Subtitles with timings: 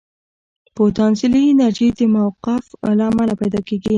[0.77, 2.65] پوتانسیلي انرژي د موقف
[2.97, 3.89] له امله پیدا کېږي.